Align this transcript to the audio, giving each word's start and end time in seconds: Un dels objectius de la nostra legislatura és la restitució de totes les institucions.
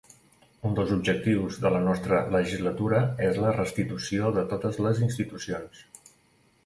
Un 0.69 0.77
dels 0.77 0.93
objectius 0.95 1.59
de 1.65 1.71
la 1.75 1.81
nostra 1.87 2.21
legislatura 2.37 3.03
és 3.29 3.39
la 3.47 3.53
restitució 3.61 4.35
de 4.39 4.47
totes 4.55 4.81
les 4.87 5.03
institucions. 5.11 5.85